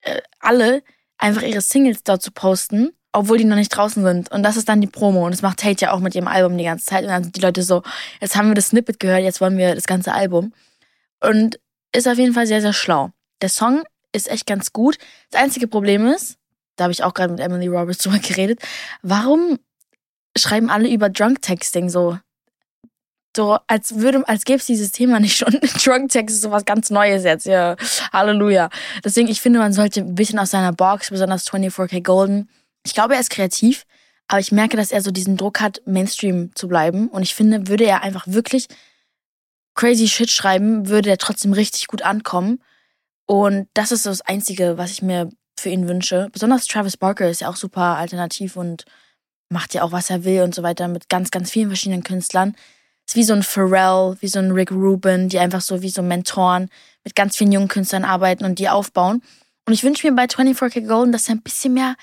äh, 0.00 0.20
alle 0.40 0.82
einfach 1.18 1.42
ihre 1.42 1.60
Singles 1.60 2.02
dort 2.04 2.22
zu 2.22 2.32
posten, 2.32 2.90
obwohl 3.12 3.38
die 3.38 3.44
noch 3.44 3.56
nicht 3.56 3.68
draußen 3.68 4.02
sind. 4.02 4.30
Und 4.32 4.42
das 4.42 4.56
ist 4.56 4.68
dann 4.68 4.80
die 4.80 4.86
Promo. 4.86 5.24
Und 5.24 5.32
das 5.32 5.42
macht 5.42 5.60
Tate 5.60 5.84
ja 5.84 5.92
auch 5.92 6.00
mit 6.00 6.14
ihrem 6.14 6.28
Album 6.28 6.56
die 6.56 6.64
ganze 6.64 6.86
Zeit. 6.86 7.02
Und 7.02 7.10
dann 7.10 7.24
sind 7.24 7.36
die 7.36 7.40
Leute 7.40 7.62
so, 7.62 7.82
jetzt 8.20 8.36
haben 8.36 8.48
wir 8.48 8.54
das 8.54 8.68
Snippet 8.68 8.98
gehört, 8.98 9.22
jetzt 9.22 9.40
wollen 9.40 9.58
wir 9.58 9.74
das 9.74 9.86
ganze 9.86 10.12
Album. 10.12 10.52
Und 11.20 11.60
ist 11.94 12.08
auf 12.08 12.18
jeden 12.18 12.34
Fall 12.34 12.46
sehr, 12.46 12.60
sehr 12.60 12.72
schlau. 12.72 13.10
Der 13.40 13.48
Song 13.48 13.82
ist 14.12 14.30
echt 14.30 14.46
ganz 14.46 14.72
gut. 14.72 14.98
Das 15.30 15.42
einzige 15.42 15.68
Problem 15.68 16.06
ist, 16.06 16.36
da 16.76 16.84
habe 16.84 16.92
ich 16.92 17.04
auch 17.04 17.14
gerade 17.14 17.32
mit 17.32 17.40
Emily 17.40 17.68
Roberts 17.68 17.98
drüber 18.02 18.18
geredet, 18.18 18.60
warum 19.02 19.58
schreiben 20.36 20.70
alle 20.70 20.88
über 20.88 21.10
Drunk 21.10 21.42
Texting 21.42 21.88
so? 21.88 22.18
So, 23.34 23.58
als 23.66 23.96
würde, 23.96 24.26
als 24.28 24.44
gäbe 24.44 24.58
es 24.58 24.66
dieses 24.66 24.92
Thema 24.92 25.18
nicht 25.18 25.36
schon. 25.36 25.52
Drunk 25.84 26.10
Text 26.10 26.36
ist 26.36 26.42
sowas 26.42 26.66
ganz 26.66 26.90
Neues 26.90 27.24
jetzt, 27.24 27.46
ja. 27.46 27.76
Halleluja. 28.12 28.68
Deswegen, 29.04 29.28
ich 29.28 29.40
finde, 29.40 29.58
man 29.58 29.72
sollte 29.72 30.00
ein 30.00 30.14
bisschen 30.14 30.38
aus 30.38 30.50
seiner 30.50 30.72
Box, 30.72 31.08
besonders 31.08 31.46
24K 31.50 32.02
Golden. 32.02 32.50
Ich 32.84 32.92
glaube, 32.92 33.14
er 33.14 33.20
ist 33.20 33.30
kreativ, 33.30 33.84
aber 34.28 34.40
ich 34.40 34.52
merke, 34.52 34.76
dass 34.76 34.92
er 34.92 35.00
so 35.00 35.10
diesen 35.10 35.38
Druck 35.38 35.60
hat, 35.62 35.80
Mainstream 35.86 36.50
zu 36.54 36.68
bleiben. 36.68 37.08
Und 37.08 37.22
ich 37.22 37.34
finde, 37.34 37.68
würde 37.68 37.84
er 37.84 38.02
einfach 38.02 38.26
wirklich 38.26 38.68
crazy 39.82 40.06
Shit 40.06 40.30
schreiben, 40.30 40.86
würde 40.86 41.10
er 41.10 41.18
trotzdem 41.18 41.52
richtig 41.52 41.88
gut 41.88 42.02
ankommen. 42.02 42.62
Und 43.26 43.66
das 43.74 43.90
ist 43.90 44.06
das 44.06 44.20
Einzige, 44.20 44.78
was 44.78 44.92
ich 44.92 45.02
mir 45.02 45.28
für 45.58 45.70
ihn 45.70 45.88
wünsche. 45.88 46.28
Besonders 46.32 46.68
Travis 46.68 46.96
Barker 46.96 47.28
ist 47.28 47.40
ja 47.40 47.48
auch 47.48 47.56
super 47.56 47.96
alternativ 47.96 48.54
und 48.54 48.84
macht 49.48 49.74
ja 49.74 49.82
auch, 49.82 49.90
was 49.90 50.08
er 50.08 50.22
will 50.22 50.42
und 50.42 50.54
so 50.54 50.62
weiter 50.62 50.86
mit 50.86 51.08
ganz, 51.08 51.32
ganz 51.32 51.50
vielen 51.50 51.66
verschiedenen 51.66 52.04
Künstlern. 52.04 52.54
Ist 53.08 53.16
wie 53.16 53.24
so 53.24 53.32
ein 53.32 53.42
Pharrell, 53.42 54.16
wie 54.20 54.28
so 54.28 54.38
ein 54.38 54.52
Rick 54.52 54.70
Rubin, 54.70 55.28
die 55.28 55.40
einfach 55.40 55.60
so 55.60 55.82
wie 55.82 55.90
so 55.90 56.00
Mentoren 56.00 56.68
mit 57.02 57.16
ganz 57.16 57.36
vielen 57.36 57.50
jungen 57.50 57.66
Künstlern 57.66 58.04
arbeiten 58.04 58.44
und 58.44 58.60
die 58.60 58.68
aufbauen. 58.68 59.20
Und 59.66 59.72
ich 59.72 59.82
wünsche 59.82 60.08
mir 60.08 60.14
bei 60.14 60.26
24K 60.26 60.86
Golden, 60.86 61.10
dass 61.10 61.28
er 61.28 61.34
ein 61.34 61.42
bisschen 61.42 61.74
mehr 61.74 61.96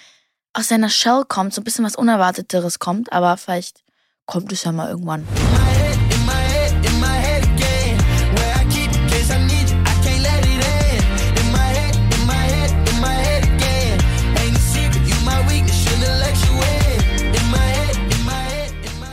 aus 0.51 0.67
seiner 0.67 0.89
Shell 0.89 1.23
kommt, 1.29 1.53
so 1.53 1.61
ein 1.61 1.63
bisschen 1.63 1.85
was 1.85 1.95
Unerwarteteres 1.95 2.79
kommt, 2.79 3.13
aber 3.13 3.37
vielleicht 3.37 3.85
kommt 4.25 4.51
es 4.51 4.65
ja 4.65 4.73
mal 4.73 4.89
irgendwann. 4.89 5.25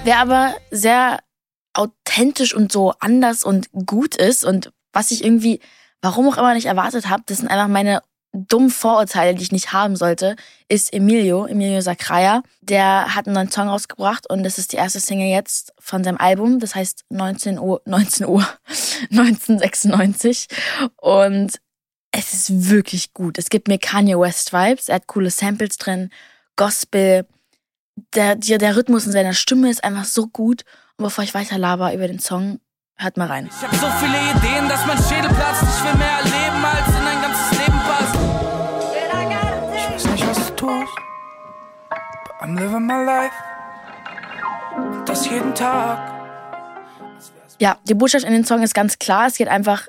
Wer 0.06 0.20
aber 0.20 0.54
sehr 0.70 1.18
authentisch 1.74 2.54
und 2.54 2.70
so 2.70 2.94
anders 3.00 3.42
und 3.42 3.68
gut 3.72 4.14
ist 4.14 4.44
und 4.44 4.70
was 4.92 5.10
ich 5.10 5.24
irgendwie, 5.24 5.58
warum 6.00 6.28
auch 6.28 6.38
immer 6.38 6.54
nicht 6.54 6.66
erwartet 6.66 7.08
habe, 7.08 7.24
das 7.26 7.38
sind 7.38 7.48
einfach 7.48 7.66
meine 7.66 8.02
dummen 8.32 8.70
Vorurteile, 8.70 9.34
die 9.34 9.42
ich 9.42 9.50
nicht 9.50 9.72
haben 9.72 9.96
sollte, 9.96 10.36
ist 10.68 10.92
Emilio, 10.92 11.46
Emilio 11.46 11.80
Sacraia. 11.80 12.44
Der 12.60 13.16
hat 13.16 13.26
einen 13.26 13.34
neuen 13.34 13.50
Song 13.50 13.66
rausgebracht 13.66 14.30
und 14.30 14.44
das 14.44 14.58
ist 14.58 14.70
die 14.70 14.76
erste 14.76 15.00
Single 15.00 15.26
jetzt 15.26 15.72
von 15.80 16.04
seinem 16.04 16.18
Album. 16.18 16.60
Das 16.60 16.76
heißt 16.76 17.04
19 17.08 17.58
Uhr, 17.58 17.82
19 17.84 18.28
Uhr, 18.28 18.46
1996. 19.10 20.46
Und 20.98 21.58
es 22.12 22.32
ist 22.32 22.70
wirklich 22.70 23.12
gut. 23.12 23.38
Es 23.38 23.48
gibt 23.48 23.66
mir 23.66 23.78
Kanye 23.78 24.16
West 24.20 24.52
Vibes. 24.52 24.88
Er 24.88 24.96
hat 24.96 25.08
coole 25.08 25.30
Samples 25.30 25.78
drin, 25.78 26.10
Gospel, 26.54 27.26
der, 28.14 28.36
der, 28.36 28.58
der 28.58 28.76
Rhythmus 28.76 29.06
in 29.06 29.12
seiner 29.12 29.32
Stimme 29.32 29.70
ist 29.70 29.82
einfach 29.82 30.04
so 30.04 30.26
gut. 30.26 30.62
Und 30.96 31.04
bevor 31.04 31.24
ich 31.24 31.34
weiter 31.34 31.58
laber 31.58 31.92
über 31.94 32.06
den 32.06 32.18
Song, 32.18 32.60
hört 32.96 33.16
mal 33.16 33.26
rein. 33.26 33.50
Ich 33.50 33.66
hab 33.66 33.74
so 33.74 33.86
viele 33.98 34.16
Ideen, 34.16 34.68
dass 34.68 34.86
mein 34.86 34.98
Schädel 34.98 35.30
platzt. 35.34 35.62
Ich 35.62 35.84
will 35.84 35.98
mehr 35.98 36.18
erleben, 36.18 36.64
als 36.64 36.88
in 36.88 37.06
ein 37.06 37.22
ganzes 37.22 37.58
Leben 37.58 37.78
passt. 37.80 38.14
Ich 39.76 39.94
weiß 39.94 40.12
nicht, 40.12 40.28
was 40.28 40.46
du 40.46 40.52
tust, 40.56 40.94
but 41.88 42.34
I'm 42.40 42.58
living 42.58 42.86
my 42.86 43.04
life. 43.04 43.34
Das 45.06 45.28
jeden 45.28 45.54
Tag. 45.54 46.12
Ja, 47.58 47.78
die 47.84 47.94
Botschaft 47.94 48.24
in 48.24 48.32
den 48.32 48.44
Song 48.44 48.62
ist 48.62 48.74
ganz 48.74 48.98
klar. 48.98 49.28
Es 49.28 49.36
geht 49.36 49.48
einfach 49.48 49.88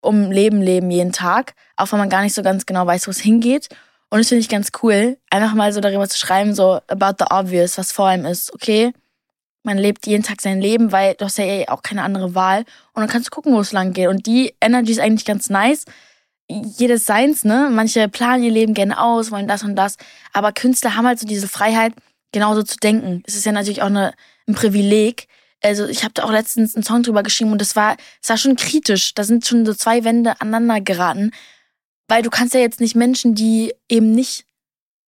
um 0.00 0.30
Leben, 0.30 0.62
Leben 0.62 0.90
jeden 0.90 1.12
Tag. 1.12 1.54
Auch 1.76 1.92
wenn 1.92 1.98
man 1.98 2.08
gar 2.08 2.22
nicht 2.22 2.34
so 2.34 2.42
ganz 2.42 2.64
genau 2.64 2.86
weiß, 2.86 3.06
wo 3.06 3.10
es 3.10 3.20
hingeht. 3.20 3.68
Und 4.10 4.18
das 4.18 4.28
finde 4.28 4.40
ich 4.40 4.48
ganz 4.48 4.70
cool, 4.82 5.18
einfach 5.30 5.54
mal 5.54 5.72
so 5.72 5.80
darüber 5.80 6.08
zu 6.08 6.18
schreiben, 6.18 6.54
so 6.54 6.80
about 6.88 7.14
the 7.20 7.26
obvious, 7.30 7.78
was 7.78 7.92
vor 7.92 8.06
allem 8.06 8.26
ist. 8.26 8.52
Okay, 8.52 8.92
man 9.62 9.78
lebt 9.78 10.06
jeden 10.06 10.24
Tag 10.24 10.40
sein 10.40 10.60
Leben, 10.60 10.90
weil 10.90 11.14
du 11.14 11.26
hast 11.26 11.38
ja 11.38 11.44
eh 11.44 11.68
auch 11.68 11.82
keine 11.82 12.02
andere 12.02 12.34
Wahl. 12.34 12.60
Und 12.92 13.02
dann 13.02 13.08
kannst 13.08 13.28
du 13.28 13.30
gucken, 13.30 13.52
wo 13.52 13.60
es 13.60 13.72
lang 13.72 13.92
geht. 13.92 14.08
Und 14.08 14.26
die 14.26 14.54
Energy 14.60 14.92
ist 14.92 15.00
eigentlich 15.00 15.24
ganz 15.24 15.50
nice. 15.50 15.84
Jedes 16.48 17.06
seins, 17.06 17.44
ne? 17.44 17.68
Manche 17.70 18.08
planen 18.08 18.42
ihr 18.42 18.50
Leben 18.50 18.74
gerne 18.74 19.00
aus, 19.00 19.30
wollen 19.30 19.46
das 19.46 19.62
und 19.62 19.76
das. 19.76 19.96
Aber 20.32 20.52
Künstler 20.52 20.96
haben 20.96 21.06
halt 21.06 21.20
so 21.20 21.26
diese 21.26 21.46
Freiheit, 21.46 21.92
genauso 22.32 22.62
zu 22.62 22.76
denken. 22.78 23.22
Es 23.26 23.36
ist 23.36 23.46
ja 23.46 23.52
natürlich 23.52 23.82
auch 23.82 23.86
eine, 23.86 24.14
ein 24.48 24.54
Privileg. 24.54 25.28
Also 25.62 25.86
ich 25.86 26.02
habe 26.02 26.14
da 26.14 26.24
auch 26.24 26.32
letztens 26.32 26.74
einen 26.74 26.82
Song 26.82 27.02
drüber 27.02 27.22
geschrieben 27.22 27.52
und 27.52 27.60
das 27.60 27.76
war, 27.76 27.96
das 28.20 28.30
war 28.30 28.36
schon 28.38 28.56
kritisch. 28.56 29.14
Da 29.14 29.24
sind 29.24 29.46
schon 29.46 29.66
so 29.66 29.74
zwei 29.74 30.04
Wände 30.04 30.40
aneinander 30.40 30.80
geraten. 30.80 31.32
Weil 32.10 32.22
du 32.22 32.30
kannst 32.30 32.54
ja 32.54 32.60
jetzt 32.60 32.80
nicht 32.80 32.96
Menschen, 32.96 33.36
die 33.36 33.72
eben 33.88 34.10
nicht 34.10 34.44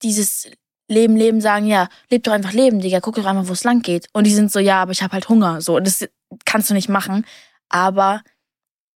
dieses 0.03 0.49
Leben 0.87 1.17
leben, 1.17 1.41
sagen, 1.41 1.67
ja, 1.67 1.89
leb 2.11 2.23
doch 2.23 2.33
einfach 2.33 2.53
Leben, 2.53 2.81
Digga, 2.81 3.01
guck 3.01 3.17
doch 3.17 3.25
einfach, 3.25 3.49
wo 3.49 3.53
es 3.53 3.65
lang 3.65 3.83
geht. 3.83 4.07
Und 4.13 4.25
die 4.25 4.33
sind 4.33 4.53
so, 4.53 4.61
ja, 4.61 4.81
aber 4.81 4.93
ich 4.93 5.03
habe 5.03 5.15
halt 5.15 5.29
Hunger. 5.29 5.61
So, 5.61 5.81
das 5.81 6.09
kannst 6.45 6.71
du 6.71 6.75
nicht 6.75 6.89
machen. 6.89 7.27
aber 7.69 8.23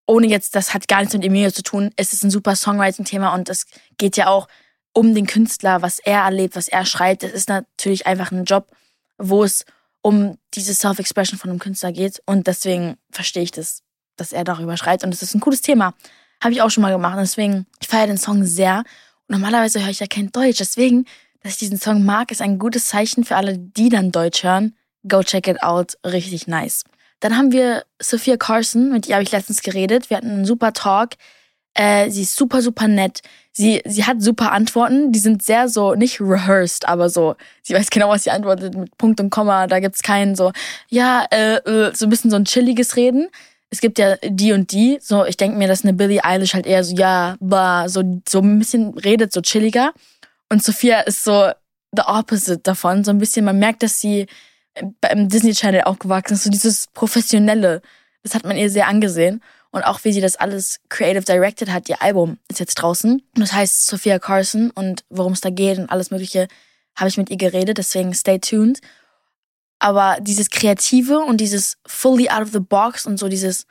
ohne 0.07 0.27
jetzt, 0.27 0.55
das 0.55 0.73
hat 0.73 0.87
gar 0.87 0.99
nichts 0.99 1.13
mit 1.13 1.25
Emilio 1.25 1.51
zu 1.51 1.63
tun, 1.63 1.91
es 1.97 2.13
ist 2.13 2.23
ein 2.23 2.31
super 2.31 2.55
Songwriting-Thema 2.55 3.33
und 3.33 3.49
es 3.49 3.65
geht 3.97 4.15
ja 4.15 4.27
auch 4.27 4.47
um 4.93 5.13
den 5.13 5.27
Künstler, 5.27 5.81
was 5.81 5.99
er 5.99 6.21
erlebt, 6.21 6.55
was 6.55 6.69
er 6.69 6.85
schreibt. 6.85 7.23
Es 7.23 7.33
ist 7.33 7.49
natürlich 7.49 8.07
einfach 8.07 8.31
ein 8.31 8.45
Job, 8.45 8.71
wo 9.17 9.43
es 9.43 9.65
um 10.01 10.37
diese 10.53 10.73
Self-Expression 10.73 11.37
von 11.37 11.49
einem 11.49 11.59
Künstler 11.59 11.91
geht 11.91 12.21
und 12.25 12.47
deswegen 12.47 12.95
verstehe 13.11 13.43
ich 13.43 13.51
das, 13.51 13.83
dass 14.15 14.31
er 14.31 14.45
darüber 14.45 14.77
schreibt 14.77 15.03
und 15.03 15.13
es 15.13 15.21
ist 15.21 15.35
ein 15.35 15.41
cooles 15.41 15.61
Thema. 15.61 15.93
Habe 16.41 16.53
ich 16.53 16.61
auch 16.61 16.69
schon 16.69 16.83
mal 16.83 16.91
gemacht 16.91 17.17
deswegen, 17.19 17.65
ich 17.79 17.87
feiere 17.87 18.07
den 18.07 18.17
Song 18.17 18.43
sehr 18.43 18.83
und 19.27 19.35
normalerweise 19.39 19.81
höre 19.81 19.89
ich 19.89 19.99
ja 19.99 20.07
kein 20.07 20.31
Deutsch, 20.31 20.57
deswegen, 20.59 21.05
dass 21.41 21.53
ich 21.53 21.59
diesen 21.59 21.79
Song 21.79 22.05
mag, 22.05 22.31
ist 22.31 22.41
ein 22.41 22.59
gutes 22.59 22.87
Zeichen 22.87 23.23
für 23.23 23.35
alle, 23.35 23.57
die 23.57 23.89
dann 23.89 24.11
Deutsch 24.11 24.43
hören. 24.43 24.75
Go 25.07 25.23
check 25.23 25.47
it 25.47 25.61
out, 25.63 25.97
richtig 26.05 26.47
nice. 26.47 26.83
Dann 27.19 27.37
haben 27.37 27.51
wir 27.51 27.83
Sophia 27.99 28.37
Carson, 28.37 28.91
mit 28.91 29.07
ihr 29.07 29.15
habe 29.15 29.23
ich 29.23 29.31
letztens 29.31 29.61
geredet. 29.61 30.09
Wir 30.09 30.17
hatten 30.17 30.29
einen 30.29 30.45
super 30.45 30.73
Talk. 30.73 31.11
Äh, 31.73 32.09
sie 32.09 32.23
ist 32.23 32.35
super, 32.35 32.61
super 32.61 32.87
nett. 32.87 33.21
Sie, 33.51 33.81
sie 33.85 34.05
hat 34.05 34.21
super 34.21 34.51
Antworten. 34.51 35.11
Die 35.11 35.19
sind 35.19 35.41
sehr 35.41 35.67
so, 35.67 35.95
nicht 35.95 36.21
rehearsed, 36.21 36.87
aber 36.87 37.09
so, 37.09 37.35
sie 37.63 37.73
weiß 37.73 37.89
genau, 37.89 38.09
was 38.09 38.23
sie 38.23 38.31
antwortet 38.31 38.75
mit 38.75 38.97
Punkt 38.97 39.19
und 39.19 39.29
Komma. 39.31 39.67
Da 39.67 39.79
gibt's 39.79 40.03
keinen 40.03 40.35
so, 40.35 40.51
ja, 40.89 41.25
äh, 41.31 41.55
äh, 41.57 41.95
so 41.95 42.05
ein 42.05 42.09
bisschen 42.09 42.29
so 42.29 42.37
ein 42.37 42.45
chilliges 42.45 42.95
Reden. 42.95 43.29
Es 43.69 43.81
gibt 43.81 43.99
ja 43.99 44.15
die 44.23 44.53
und 44.53 44.71
die. 44.71 44.99
So, 45.01 45.25
ich 45.25 45.37
denke 45.37 45.57
mir, 45.57 45.67
dass 45.67 45.83
eine 45.83 45.93
Billie 45.93 46.23
Eilish 46.23 46.53
halt 46.53 46.65
eher 46.65 46.83
so, 46.83 46.95
ja, 46.95 47.35
bah, 47.39 47.89
so, 47.89 48.21
so 48.27 48.39
ein 48.39 48.59
bisschen 48.59 48.97
redet, 48.97 49.33
so 49.33 49.41
chilliger. 49.41 49.93
Und 50.49 50.63
Sophia 50.63 51.01
ist 51.01 51.23
so 51.23 51.51
the 51.95 52.03
opposite 52.05 52.59
davon. 52.59 53.03
So 53.03 53.11
ein 53.11 53.17
bisschen, 53.17 53.45
man 53.45 53.59
merkt, 53.59 53.83
dass 53.83 53.99
sie 53.99 54.27
beim 55.01 55.27
Disney 55.27 55.53
Channel 55.53 55.81
aufgewachsen 55.81 56.33
ist, 56.33 56.43
so 56.43 56.49
dieses 56.49 56.87
Professionelle. 56.93 57.81
Das 58.23 58.35
hat 58.35 58.45
man 58.45 58.57
ihr 58.57 58.69
sehr 58.69 58.87
angesehen. 58.87 59.41
Und 59.71 59.83
auch 59.83 60.03
wie 60.03 60.13
sie 60.13 60.21
das 60.21 60.37
alles 60.37 60.79
creative 60.89 61.25
directed 61.25 61.71
hat, 61.71 61.89
ihr 61.89 62.01
Album 62.01 62.37
ist 62.47 62.59
jetzt 62.59 62.75
draußen. 62.75 63.11
Und 63.11 63.39
das 63.39 63.53
heißt 63.53 63.85
Sophia 63.85 64.17
Carson 64.17 64.71
und 64.71 65.03
worum 65.09 65.33
es 65.33 65.41
da 65.41 65.49
geht 65.49 65.77
und 65.77 65.89
alles 65.89 66.09
Mögliche 66.09 66.47
habe 66.95 67.09
ich 67.09 67.17
mit 67.17 67.29
ihr 67.29 67.37
geredet, 67.37 67.77
deswegen 67.77 68.13
stay 68.13 68.39
tuned. 68.39 68.79
Aber 69.79 70.17
dieses 70.21 70.49
Kreative 70.49 71.19
und 71.19 71.37
dieses 71.37 71.77
fully 71.85 72.29
out 72.29 72.41
of 72.41 72.51
the 72.51 72.59
box 72.59 73.05
und 73.05 73.17
so 73.17 73.27
dieses 73.27 73.65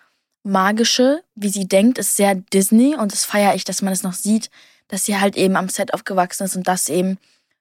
Magische, 0.44 1.22
wie 1.34 1.48
sie 1.48 1.66
denkt, 1.66 1.98
ist 1.98 2.16
sehr 2.16 2.36
Disney 2.36 2.94
und 2.94 3.12
das 3.12 3.24
feiere 3.24 3.54
ich, 3.54 3.64
dass 3.64 3.82
man 3.82 3.92
es 3.92 4.04
noch 4.04 4.12
sieht, 4.12 4.50
dass 4.88 5.04
sie 5.04 5.18
halt 5.18 5.36
eben 5.36 5.56
am 5.56 5.68
Set 5.68 5.92
aufgewachsen 5.92 6.44
ist 6.44 6.56
und 6.56 6.68
dass 6.68 6.88
eben 6.88 7.18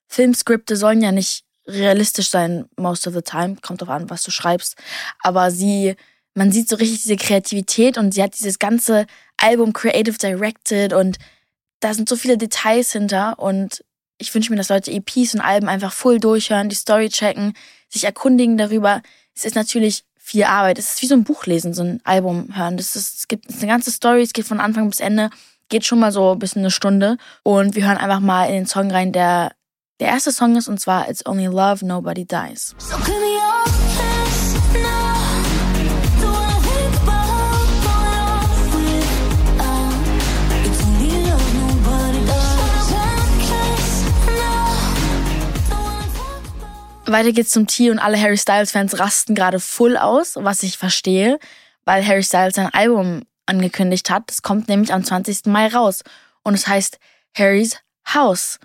Filmskripte 0.07 0.75
sollen 0.75 1.01
ja 1.01 1.11
nicht 1.11 1.43
realistisch 1.67 2.29
sein, 2.29 2.65
most 2.77 3.07
of 3.07 3.13
the 3.15 3.21
time. 3.21 3.57
Kommt 3.61 3.81
drauf 3.81 3.89
an, 3.89 4.09
was 4.09 4.23
du 4.23 4.31
schreibst. 4.31 4.75
Aber 5.21 5.49
sie, 5.49 5.95
man 6.35 6.51
sieht 6.51 6.69
so 6.69 6.75
richtig 6.75 7.01
diese 7.01 7.15
Kreativität 7.15 7.97
und 7.97 8.13
sie 8.13 8.21
hat 8.21 8.37
dieses 8.37 8.59
ganze 8.59 9.07
Album 9.37 9.73
creative 9.73 10.17
directed 10.17 10.93
und 10.93 11.17
da 11.79 11.93
sind 11.93 12.07
so 12.07 12.15
viele 12.15 12.37
Details 12.37 12.91
hinter 12.91 13.39
und 13.39 13.83
ich 14.17 14.33
wünsche 14.33 14.51
mir, 14.51 14.57
dass 14.57 14.69
Leute 14.69 14.91
EPs 14.91 15.33
und 15.33 15.41
Alben 15.41 15.67
einfach 15.67 15.91
full 15.91 16.19
durchhören, 16.19 16.69
die 16.69 16.75
Story 16.75 17.09
checken, 17.09 17.53
sich 17.89 18.03
erkundigen 18.03 18.57
darüber. 18.57 19.01
Es 19.35 19.45
ist 19.45 19.55
natürlich 19.55 20.03
viel 20.17 20.45
Arbeit. 20.45 20.79
Es 20.79 20.93
ist 20.93 21.01
wie 21.01 21.07
so 21.07 21.15
ein 21.15 21.23
Buch 21.23 21.45
lesen, 21.45 21.73
so 21.73 21.83
ein 21.83 22.01
Album 22.03 22.55
hören. 22.55 22.77
Das 22.77 22.95
ist, 22.95 23.19
es 23.19 23.27
gibt 23.27 23.49
eine 23.49 23.67
ganze 23.67 23.91
Story, 23.91 24.21
es 24.21 24.33
geht 24.33 24.47
von 24.47 24.59
Anfang 24.59 24.89
bis 24.89 24.99
Ende, 24.99 25.29
geht 25.69 25.85
schon 25.85 25.99
mal 25.99 26.11
so 26.11 26.35
bis 26.35 26.57
eine 26.57 26.71
Stunde. 26.71 27.17
Und 27.43 27.75
wir 27.75 27.87
hören 27.87 27.97
einfach 27.97 28.19
mal 28.19 28.45
in 28.45 28.53
den 28.53 28.65
Song 28.65 28.91
rein, 28.91 29.11
der 29.11 29.51
der 29.99 30.09
erste 30.09 30.31
Song 30.31 30.57
ist 30.57 30.67
und 30.67 30.79
zwar 30.79 31.09
It's 31.09 31.25
Only 31.25 31.45
Love, 31.45 31.85
Nobody 31.85 32.25
Dies. 32.25 32.75
So 32.79 32.97
Weiter 47.07 47.31
geht's 47.31 47.51
zum 47.51 47.67
T 47.67 47.91
und 47.91 47.99
alle 47.99 48.19
Harry 48.19 48.37
Styles 48.37 48.71
Fans 48.71 48.99
rasten 48.99 49.35
gerade 49.35 49.59
full 49.59 49.95
aus, 49.97 50.35
was 50.35 50.63
ich 50.63 50.77
verstehe, 50.77 51.39
weil 51.85 52.05
Harry 52.05 52.23
Styles 52.23 52.55
sein 52.55 52.73
Album 52.73 53.23
angekündigt 53.45 54.09
hat. 54.09 54.23
Das 54.27 54.41
kommt 54.41 54.67
nämlich 54.67 54.91
am 54.91 55.03
20. 55.03 55.45
Mai 55.45 55.67
raus 55.67 56.01
und 56.43 56.55
es 56.55 56.67
heißt 56.67 56.99
Harry's 57.37 57.77
House. 58.13 58.59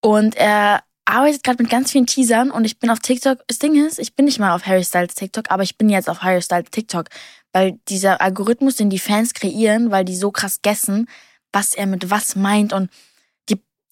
Und 0.00 0.36
er 0.36 0.82
arbeitet 1.04 1.44
gerade 1.44 1.62
mit 1.62 1.70
ganz 1.70 1.92
vielen 1.92 2.06
Teasern 2.06 2.50
und 2.50 2.64
ich 2.64 2.78
bin 2.78 2.90
auf 2.90 3.00
TikTok. 3.00 3.40
Das 3.46 3.58
Ding 3.58 3.74
ist, 3.86 3.98
ich 3.98 4.14
bin 4.14 4.24
nicht 4.24 4.38
mal 4.38 4.54
auf 4.54 4.66
Harry 4.66 4.84
Styles 4.84 5.14
TikTok, 5.14 5.50
aber 5.50 5.62
ich 5.62 5.76
bin 5.76 5.90
jetzt 5.90 6.08
auf 6.08 6.22
Harry 6.22 6.40
Styles 6.40 6.70
TikTok, 6.70 7.08
weil 7.52 7.78
dieser 7.88 8.20
Algorithmus, 8.20 8.76
den 8.76 8.90
die 8.90 8.98
Fans 8.98 9.34
kreieren, 9.34 9.90
weil 9.90 10.04
die 10.04 10.16
so 10.16 10.30
krass 10.30 10.60
gessen, 10.62 11.06
was 11.52 11.74
er 11.74 11.86
mit 11.86 12.10
was 12.10 12.34
meint 12.34 12.72
und 12.72 12.90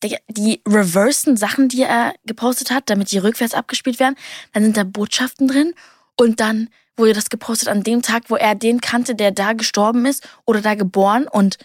die, 0.03 0.63
reversen 0.67 1.37
Sachen, 1.37 1.69
die 1.69 1.83
er 1.83 2.15
gepostet 2.25 2.71
hat, 2.71 2.91
damit 2.91 3.11
die 3.13 3.19
rückwärts 3.19 3.55
abgespielt 3.55 4.01
werden, 4.01 4.17
dann 4.53 4.65
sind 4.65 4.77
da 4.77 4.85
Botschaften 4.85 5.49
drin 5.49 5.75
und 6.17 6.41
dann 6.41 6.69
wurde 6.97 7.15
das 7.15 7.31
gepostet 7.31 7.69
an 7.69 7.83
dem 7.83 8.03
Tag, 8.03 8.25
wo 8.29 8.37
er 8.37 8.55
den 8.55 8.81
kannte, 8.81 9.15
der 9.15 9.31
da 9.31 9.53
gestorben 9.53 10.07
ist 10.07 10.29
oder 10.45 10.61
da 10.61 10.75
geboren 10.75 11.27
und 11.29 11.59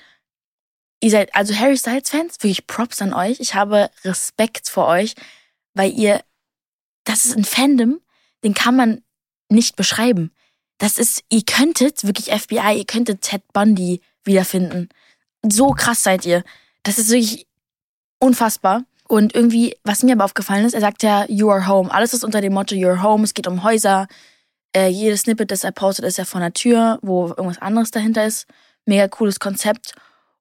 Ihr 1.00 1.12
seid 1.12 1.36
also 1.36 1.56
Harry 1.56 1.78
Styles 1.78 2.10
Fans, 2.10 2.38
wirklich 2.42 2.66
Props 2.66 3.02
an 3.02 3.14
euch. 3.14 3.40
Ich 3.40 3.54
habe 3.54 3.92
Respekt 4.04 4.68
vor 4.68 4.88
euch, 4.88 5.14
weil 5.76 5.92
ihr, 5.92 6.22
das 7.04 7.26
ist 7.26 7.38
ein 7.38 7.44
Fandom, 7.44 8.02
den 8.44 8.54
kann 8.54 8.76
man 8.76 9.04
nicht 9.50 9.76
beschreiben. 9.76 10.32
Das 10.80 10.98
ist, 10.98 11.24
ihr 11.30 11.44
könntet 11.44 12.04
wirklich 12.04 12.32
FBI, 12.32 12.78
ihr 12.78 12.86
könntet 12.86 13.22
Ted 13.22 13.44
Bundy 13.54 14.02
wiederfinden. 14.24 14.90
So 15.48 15.70
krass 15.70 16.04
seid 16.04 16.26
ihr. 16.26 16.44
Das 16.84 16.98
ist 16.98 17.10
wirklich 17.10 17.48
unfassbar. 18.20 18.84
Und 19.08 19.36
irgendwie, 19.36 19.76
was 19.84 20.04
mir 20.04 20.14
aber 20.14 20.26
aufgefallen 20.26 20.66
ist, 20.66 20.74
er 20.74 20.82
sagt 20.82 21.02
ja, 21.02 21.26
you 21.30 21.50
are 21.50 21.68
home. 21.68 21.92
Alles 21.92 22.14
ist 22.14 22.24
unter 22.24 22.42
dem 22.42 22.54
Motto, 22.54 22.76
you 22.76 22.90
are 22.90 23.02
home. 23.02 23.24
Es 23.24 23.34
geht 23.34 23.48
um 23.48 23.64
Häuser. 23.64 24.08
Äh, 24.76 24.90
jedes 24.90 25.22
Snippet, 25.22 25.50
das 25.50 25.64
er 25.64 25.72
postet, 25.72 26.06
ist 26.06 26.18
ja 26.18 26.26
vor 26.26 26.42
einer 26.42 26.54
Tür, 26.54 27.00
wo 27.02 27.28
irgendwas 27.30 27.62
anderes 27.62 27.92
dahinter 27.92 28.26
ist. 28.26 28.48
Mega 28.86 29.08
cooles 29.08 29.40
Konzept. 29.40 29.94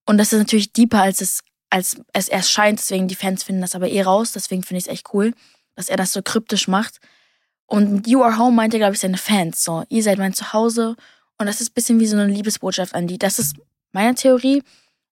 Und 0.04 0.18
das 0.18 0.32
ist 0.32 0.38
natürlich 0.38 0.72
deeper, 0.72 1.02
als 1.02 1.20
es, 1.20 1.42
als 1.70 1.96
es 2.12 2.28
erst 2.28 2.50
scheint. 2.50 2.80
Deswegen, 2.80 3.06
die 3.06 3.14
Fans 3.14 3.44
finden 3.44 3.60
das 3.60 3.76
aber 3.76 3.88
eh 3.88 4.02
raus. 4.02 4.32
Deswegen 4.32 4.64
finde 4.64 4.78
ich 4.78 4.86
es 4.86 4.92
echt 4.92 5.14
cool, 5.14 5.32
dass 5.76 5.88
er 5.88 5.96
das 5.96 6.12
so 6.12 6.22
kryptisch 6.22 6.66
macht. 6.66 6.98
Und 7.66 8.06
You 8.06 8.22
Are 8.22 8.38
Home 8.38 8.56
meint 8.56 8.74
er, 8.74 8.78
glaube 8.78 8.94
ich, 8.94 9.00
seine 9.00 9.18
Fans. 9.18 9.62
So, 9.62 9.84
ihr 9.88 10.02
seid 10.02 10.18
mein 10.18 10.34
Zuhause. 10.34 10.96
Und 11.38 11.46
das 11.46 11.60
ist 11.60 11.70
ein 11.70 11.74
bisschen 11.74 12.00
wie 12.00 12.06
so 12.06 12.16
eine 12.16 12.26
Liebesbotschaft 12.26 12.94
an 12.94 13.06
die. 13.06 13.18
Das 13.18 13.38
ist 13.38 13.56
meine 13.92 14.14
Theorie. 14.14 14.62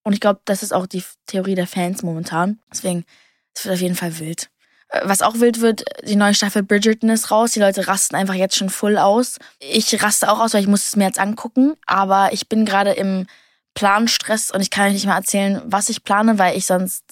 Und 0.05 0.13
ich 0.13 0.21
glaube, 0.21 0.39
das 0.45 0.63
ist 0.63 0.73
auch 0.73 0.85
die 0.85 1.03
Theorie 1.25 1.55
der 1.55 1.67
Fans 1.67 2.03
momentan. 2.03 2.59
Deswegen, 2.71 3.05
es 3.53 3.65
wird 3.65 3.73
auf 3.75 3.81
jeden 3.81 3.95
Fall 3.95 4.19
wild. 4.19 4.49
Äh, 4.89 5.01
was 5.03 5.21
auch 5.21 5.39
wild 5.39 5.61
wird, 5.61 5.83
die 6.07 6.15
neue 6.15 6.35
Staffel 6.35 6.63
Bridgerton 6.63 7.09
ist 7.09 7.31
raus. 7.31 7.51
Die 7.51 7.59
Leute 7.59 7.87
rasten 7.87 8.15
einfach 8.15 8.35
jetzt 8.35 8.55
schon 8.55 8.69
voll 8.69 8.97
aus. 8.97 9.39
Ich 9.59 10.01
raste 10.01 10.31
auch 10.31 10.39
aus, 10.39 10.53
weil 10.53 10.61
ich 10.61 10.67
muss 10.67 10.87
es 10.87 10.95
mir 10.95 11.05
jetzt 11.05 11.19
angucken. 11.19 11.75
Aber 11.87 12.31
ich 12.31 12.47
bin 12.47 12.65
gerade 12.65 12.91
im 12.91 13.25
Planstress 13.73 14.51
und 14.51 14.61
ich 14.61 14.69
kann 14.69 14.87
euch 14.87 14.93
nicht 14.93 15.07
mal 15.07 15.17
erzählen, 15.17 15.61
was 15.65 15.89
ich 15.89 16.03
plane, 16.03 16.37
weil 16.37 16.55
ich 16.55 16.65
sonst 16.65 17.03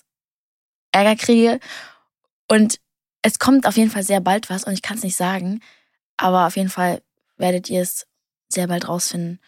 Ärger 0.92 1.16
kriege. 1.16 1.60
Und 2.48 2.80
es 3.24 3.40
kommt 3.40 3.66
auf 3.66 3.76
jeden 3.76 3.90
Fall 3.90 4.04
sehr 4.04 4.22
bald 4.22 4.50
was 4.50 4.66
und 4.66 4.74
ich 4.74 4.84
kann 4.84 4.98
es 4.98 5.04
nicht 5.04 5.16
sagen, 5.16 5.62
aber 6.18 6.46
auf 6.46 6.56
jeden 6.56 6.70
Fall 6.70 7.02
werdet 7.38 7.70
ihr 7.70 7.82
es 7.82 8.06
sehr 8.50 8.68
bald 8.68 8.88
rausfinden. 8.88 9.40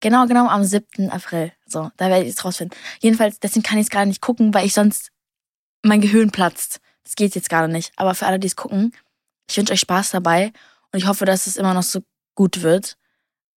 Genau, 0.00 0.26
genau 0.26 0.48
am 0.48 0.64
7. 0.64 1.10
April. 1.10 1.52
So, 1.66 1.90
da 1.96 2.08
werdet 2.08 2.26
ihr 2.26 2.32
es 2.32 2.44
rausfinden. 2.44 2.76
Jedenfalls, 3.00 3.40
deswegen 3.40 3.64
kann 3.64 3.78
ich 3.78 3.86
es 3.86 3.90
gerade 3.90 4.08
nicht 4.08 4.20
gucken, 4.20 4.54
weil 4.54 4.66
ich 4.66 4.74
sonst 4.74 5.10
mein 5.82 6.00
Gehirn 6.00 6.30
platzt. 6.30 6.80
Das 7.04 7.16
geht 7.16 7.34
jetzt 7.34 7.50
gerade 7.50 7.72
nicht. 7.72 7.92
Aber 7.96 8.14
für 8.14 8.26
alle, 8.26 8.38
die 8.38 8.46
es 8.46 8.56
gucken, 8.56 8.92
ich 9.50 9.56
wünsche 9.56 9.72
euch 9.72 9.80
Spaß 9.80 10.10
dabei 10.10 10.52
und 10.92 10.98
ich 10.98 11.06
hoffe, 11.06 11.24
dass 11.24 11.46
es 11.46 11.56
immer 11.56 11.74
noch 11.74 11.82
so 11.82 12.00
gut 12.34 12.62
wird. 12.62 12.96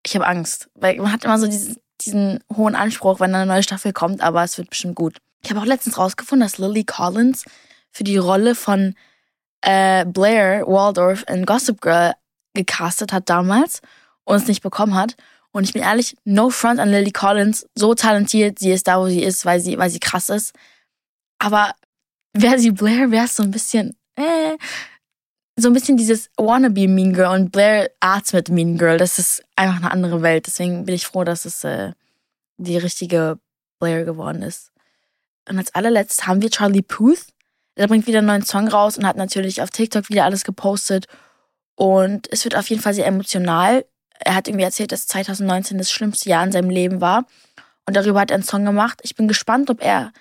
Ich 0.05 0.15
habe 0.15 0.27
Angst, 0.27 0.71
weil 0.75 0.97
man 0.97 1.13
hat 1.13 1.25
immer 1.25 1.39
so 1.39 1.47
dieses, 1.47 1.79
diesen 2.01 2.43
hohen 2.55 2.75
Anspruch, 2.75 3.21
wenn 3.21 3.35
eine 3.35 3.47
neue 3.47 3.63
Staffel 3.63 3.93
kommt, 3.93 4.23
aber 4.23 4.43
es 4.43 4.57
wird 4.57 4.71
bestimmt 4.71 4.95
gut. 4.95 5.19
Ich 5.43 5.51
habe 5.51 5.61
auch 5.61 5.67
letztens 5.67 5.99
rausgefunden, 5.99 6.47
dass 6.47 6.59
Lily 6.59 6.85
Collins 6.85 7.45
für 7.91 8.05
die 8.05 8.17
Rolle 8.17 8.55
von 8.55 8.95
äh, 9.63 10.07
Blair 10.07 10.67
Waldorf 10.67 11.25
in 11.29 11.45
Gossip 11.45 11.81
Girl 11.81 12.15
gecastet 12.55 13.13
hat 13.13 13.29
damals 13.29 13.83
und 14.25 14.37
es 14.37 14.47
nicht 14.47 14.63
bekommen 14.63 14.95
hat. 14.95 15.17
Und 15.53 15.65
ich 15.65 15.73
bin 15.73 15.83
ehrlich, 15.83 16.17
no 16.25 16.51
front 16.51 16.79
an 16.79 16.91
Lily 16.91 17.11
Collins, 17.11 17.67
so 17.75 17.95
talentiert, 17.95 18.59
sie 18.59 18.71
ist 18.71 18.87
da, 18.87 19.01
wo 19.01 19.09
sie 19.09 19.23
ist, 19.23 19.45
weil 19.45 19.61
sie, 19.61 19.79
weil 19.79 19.91
sie 19.91 19.99
krass 19.99 20.29
ist. 20.29 20.55
Aber 21.39 21.75
wäre 22.33 22.59
sie 22.59 22.71
Blair, 22.71 23.11
wäre 23.11 23.25
es 23.25 23.37
so 23.37 23.43
ein 23.43 23.51
bisschen, 23.51 23.97
äh, 24.17 24.57
so 25.57 25.69
ein 25.69 25.75
bisschen 25.75 25.97
dieses 25.97 26.31
wannabe 26.37 26.89
Mean 26.89 27.13
Girl 27.13 27.35
und 27.35 27.51
Blair 27.51 27.91
atmet 28.01 28.49
Mean 28.49 28.79
Girl. 28.79 28.97
Das 28.97 29.19
ist 29.19 29.43
einfach 29.57 29.77
eine 29.77 29.91
andere 29.91 30.23
Welt. 30.23 30.47
Deswegen 30.47 30.85
bin 30.85 30.95
ich 30.95 31.07
froh, 31.07 31.25
dass 31.25 31.45
es 31.45 31.65
äh, 31.65 31.93
die 32.57 32.79
richtige 32.79 33.39
Blair 33.79 34.05
geworden 34.05 34.43
ist. 34.43 34.71
Und 35.49 35.59
als 35.59 35.75
allerletztes 35.75 36.27
haben 36.27 36.43
wir 36.43 36.51
Charlie 36.51 36.83
Puth. 36.83 37.27
Der 37.77 37.89
bringt 37.89 38.07
wieder 38.07 38.19
einen 38.19 38.27
neuen 38.27 38.45
Song 38.45 38.69
raus 38.69 38.99
und 38.99 39.07
hat 39.07 39.17
natürlich 39.17 39.63
auf 39.63 39.71
TikTok 39.71 40.09
wieder 40.11 40.25
alles 40.25 40.45
gepostet. 40.45 41.07
Und 41.77 42.31
es 42.31 42.45
wird 42.45 42.57
auf 42.57 42.69
jeden 42.69 42.83
Fall 42.83 42.95
sehr 42.95 43.07
emotional. 43.07 43.85
Er 44.25 44.35
hat 44.35 44.49
irgendwie 44.49 44.65
erzählt, 44.65 44.93
dass 44.93 45.07
2019 45.07 45.79
das 45.79 45.91
schlimmste 45.91 46.29
Jahr 46.29 46.45
in 46.45 46.53
seinem 46.53 46.71
Leben 46.71 47.01
war. 47.01 47.25
Und 47.87 47.97
darüber 47.97 48.21
hat 48.21 48.31
er 48.31 48.37
einen 48.37 48.45
Song 48.45 48.65
gemacht. 48.65 49.01
Ich 49.03 49.17
bin 49.17 49.29
gespannt, 49.29 49.71
ob 49.71 49.83
er, 49.83 50.13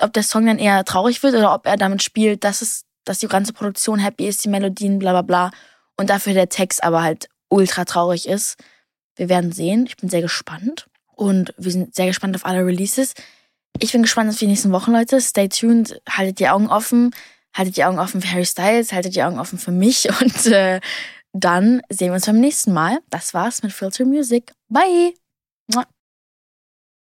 ob 0.00 0.12
der 0.12 0.22
Song 0.22 0.46
dann 0.46 0.58
eher 0.58 0.84
traurig 0.84 1.22
wird 1.22 1.34
oder 1.34 1.54
ob 1.54 1.66
er 1.66 1.76
damit 1.76 2.02
spielt, 2.02 2.44
dass 2.44 2.62
es, 2.62 2.84
dass 3.04 3.18
die 3.18 3.28
ganze 3.28 3.52
Produktion 3.52 3.98
happy 3.98 4.26
ist, 4.26 4.44
die 4.44 4.48
Melodien, 4.48 4.98
bla 4.98 5.12
bla 5.12 5.22
bla. 5.22 5.50
Und 5.96 6.10
dafür 6.10 6.34
der 6.34 6.48
Text 6.48 6.82
aber 6.82 7.02
halt 7.02 7.28
ultra 7.48 7.84
traurig 7.84 8.28
ist. 8.28 8.56
Wir 9.16 9.28
werden 9.28 9.52
sehen. 9.52 9.86
Ich 9.86 9.96
bin 9.96 10.08
sehr 10.08 10.22
gespannt. 10.22 10.88
Und 11.14 11.54
wir 11.56 11.72
sind 11.72 11.94
sehr 11.94 12.06
gespannt 12.06 12.36
auf 12.36 12.44
alle 12.44 12.64
Releases. 12.66 13.14
Ich 13.78 13.92
bin 13.92 14.02
gespannt 14.02 14.30
auf 14.30 14.38
die 14.38 14.46
nächsten 14.46 14.72
Wochen, 14.72 14.92
Leute. 14.92 15.20
Stay 15.20 15.48
tuned. 15.48 16.00
Haltet 16.08 16.38
die 16.40 16.48
Augen 16.48 16.68
offen. 16.68 17.14
Haltet 17.54 17.76
die 17.76 17.84
Augen 17.84 17.98
offen 17.98 18.20
für 18.20 18.30
Harry 18.30 18.44
Styles. 18.44 18.92
Haltet 18.92 19.14
die 19.14 19.22
Augen 19.22 19.38
offen 19.38 19.58
für 19.58 19.70
mich. 19.70 20.08
Und 20.20 20.46
äh, 20.46 20.80
dann 21.44 21.82
sehen 21.88 22.08
wir 22.08 22.14
uns 22.14 22.26
beim 22.26 22.40
nächsten 22.40 22.72
Mal. 22.72 22.98
Das 23.10 23.34
war's 23.34 23.62
mit 23.62 23.72
Filter 23.72 24.04
Music. 24.04 24.52
Bye! 24.68 25.14